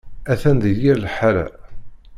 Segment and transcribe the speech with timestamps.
[0.31, 1.45] Atan di yir liḥala.